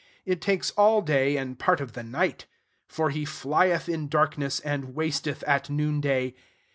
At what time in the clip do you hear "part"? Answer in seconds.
1.59-1.79